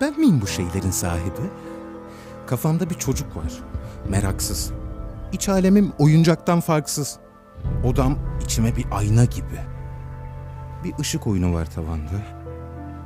Ben 0.00 0.20
miyim 0.20 0.40
bu 0.40 0.46
şeylerin 0.46 0.90
sahibi? 0.90 1.50
Kafamda 2.46 2.90
bir 2.90 2.94
çocuk 2.94 3.36
var. 3.36 3.52
Meraksız. 4.08 4.72
İç 5.32 5.48
alemim 5.48 5.92
oyuncaktan 5.98 6.60
farksız. 6.60 7.18
Odam 7.84 8.18
içime 8.44 8.76
bir 8.76 8.86
ayna 8.90 9.24
gibi. 9.24 9.60
Bir 10.84 10.94
ışık 11.00 11.26
oyunu 11.26 11.54
var 11.54 11.70
tavanda. 11.74 12.22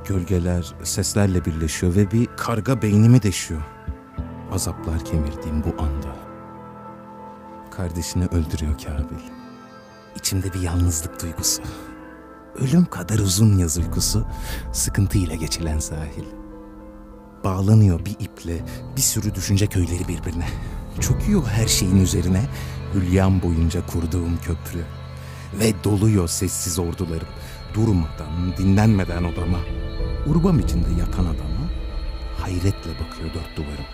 Gölgeler 0.08 0.74
seslerle 0.82 1.44
birleşiyor 1.44 1.94
ve 1.94 2.10
bir 2.10 2.28
karga 2.36 2.82
beynimi 2.82 3.22
deşiyor. 3.22 3.62
Azaplar 4.52 5.04
kemirdiğim 5.04 5.64
bu 5.64 5.82
anda. 5.82 6.16
Kardeşini 7.70 8.24
öldürüyor 8.26 8.78
Kabil. 8.78 9.24
İçimde 10.16 10.52
bir 10.52 10.60
yalnızlık 10.60 11.22
duygusu. 11.22 11.62
Ölüm 12.54 12.84
kadar 12.84 13.18
uzun 13.18 13.58
yaz 13.58 13.78
uykusu, 13.78 14.26
sıkıntıyla 14.72 15.34
geçilen 15.34 15.78
sahil. 15.78 16.43
Bağlanıyor 17.44 18.04
bir 18.04 18.16
iple 18.18 18.64
bir 18.96 19.00
sürü 19.00 19.34
düşünce 19.34 19.66
köyleri 19.66 20.08
birbirine. 20.08 20.46
Çöküyor 21.00 21.46
her 21.46 21.66
şeyin 21.66 22.00
üzerine 22.00 22.42
hülyam 22.94 23.42
boyunca 23.42 23.86
kurduğum 23.86 24.36
köprü. 24.36 24.84
Ve 25.58 25.84
doluyor 25.84 26.28
sessiz 26.28 26.78
ordularım. 26.78 27.28
Durmadan, 27.74 28.56
dinlenmeden 28.58 29.24
odama. 29.24 29.58
Urbam 30.26 30.58
içinde 30.58 30.88
yatan 31.00 31.24
adama 31.24 31.64
hayretle 32.38 32.90
bakıyor 32.90 33.34
dört 33.34 33.56
duvarım. 33.56 33.84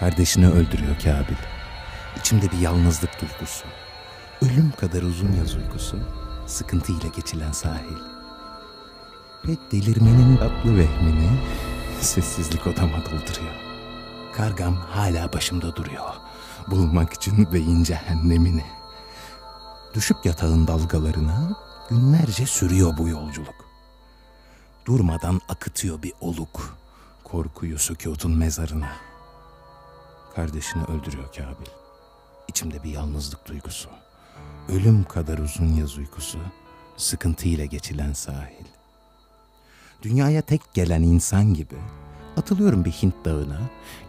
Kardeşini 0.00 0.48
öldürüyor 0.48 0.98
Kabil. 0.98 1.36
İçimde 2.20 2.50
bir 2.50 2.58
yalnızlık 2.58 3.10
duygusu. 3.20 3.64
Ölüm 4.42 4.72
kadar 4.80 5.02
uzun 5.02 5.32
yaz 5.32 5.54
uykusu, 5.54 5.98
sıkıntıyla 6.46 7.08
geçilen 7.16 7.52
sahil. 7.52 7.96
Ve 9.48 9.56
delirmenin 9.72 10.36
tatlı 10.36 10.76
vehmini 10.78 11.30
sessizlik 12.04 12.66
odama 12.66 13.04
dolduruyor. 13.04 13.54
Kargam 14.32 14.76
hala 14.76 15.32
başımda 15.32 15.76
duruyor. 15.76 16.14
Bulmak 16.66 17.12
için 17.12 17.52
beyin 17.52 17.84
cehennemini. 17.84 18.64
Düşüp 19.94 20.26
yatağın 20.26 20.66
dalgalarına 20.66 21.56
günlerce 21.90 22.46
sürüyor 22.46 22.98
bu 22.98 23.08
yolculuk. 23.08 23.54
Durmadan 24.86 25.40
akıtıyor 25.48 26.02
bir 26.02 26.12
oluk. 26.20 26.78
Korkuyu 27.24 27.78
sükutun 27.78 28.36
mezarına. 28.36 28.92
Kardeşini 30.34 30.84
öldürüyor 30.84 31.32
Kabil. 31.32 31.70
İçimde 32.48 32.82
bir 32.82 32.90
yalnızlık 32.90 33.48
duygusu. 33.48 33.88
Ölüm 34.68 35.04
kadar 35.04 35.38
uzun 35.38 35.66
yaz 35.66 35.98
uykusu. 35.98 36.38
Sıkıntıyla 36.96 37.64
geçilen 37.64 38.12
sahil. 38.12 38.79
Dünyaya 40.02 40.42
tek 40.42 40.74
gelen 40.74 41.02
insan 41.02 41.54
gibi 41.54 41.76
atılıyorum 42.36 42.84
bir 42.84 42.90
Hint 42.90 43.24
dağına, 43.24 43.60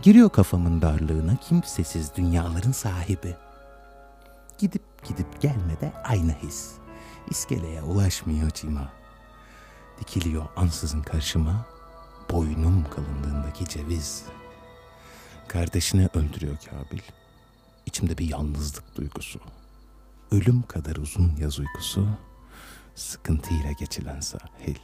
giriyor 0.02 0.30
kafamın 0.30 0.82
darlığına 0.82 1.36
kimsesiz 1.36 2.16
dünyaların 2.16 2.72
sahibi. 2.72 3.36
Gidip 4.58 5.06
gidip 5.08 5.42
gelmede 5.42 5.94
aynı 6.04 6.32
his. 6.32 6.72
İskeleye 7.30 7.82
ulaşmıyor 7.82 8.52
cima. 8.52 8.90
Dikiliyor 10.00 10.46
ansızın 10.56 11.02
karşıma, 11.02 11.66
boynum 12.32 12.86
kalınlığındaki 12.90 13.68
ceviz. 13.68 14.26
Kardeşini 15.48 16.10
öldürüyor 16.14 16.58
Kabil. 16.58 17.02
İçimde 17.86 18.18
bir 18.18 18.30
yalnızlık 18.30 18.96
duygusu. 18.96 19.40
Ölüm 20.32 20.62
kadar 20.62 20.96
uzun 20.96 21.36
yaz 21.40 21.60
uykusu, 21.60 22.08
sıkıntıyla 22.96 23.72
geçilen 23.72 24.20
sahil. 24.20 24.76